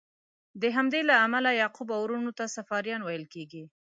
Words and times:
له 0.59 0.67
همدې 0.77 0.99
امله 1.25 1.49
یعقوب 1.61 1.87
او 1.95 2.01
وروڼو 2.05 2.31
ته 2.37 2.45
صفاریان 2.57 3.01
ویل 3.03 3.25
کیږي. 3.33 3.63